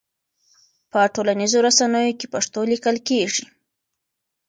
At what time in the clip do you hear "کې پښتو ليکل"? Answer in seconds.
2.19-2.95